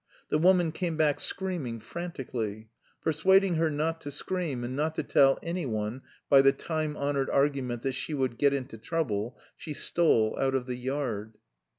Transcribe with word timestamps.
The 0.29 0.39
woman 0.39 0.71
came 0.71 0.97
back 0.97 1.19
screaming 1.19 1.79
frantically. 1.79 2.69
Persuading 3.03 3.53
her 3.57 3.69
not 3.69 4.01
to 4.01 4.09
scream 4.09 4.63
and 4.63 4.75
not 4.75 4.95
to 4.95 5.03
tell 5.03 5.37
anyone 5.43 6.01
by 6.27 6.41
the 6.41 6.51
time 6.51 6.97
honoured 6.97 7.29
argument 7.29 7.83
that 7.83 7.91
"she 7.93 8.15
would 8.15 8.39
get 8.39 8.51
into 8.51 8.79
trouble," 8.79 9.37
she 9.55 9.75
stole 9.75 10.35
out 10.39 10.55
of 10.55 10.65
the 10.65 10.73
yard. 10.75 11.33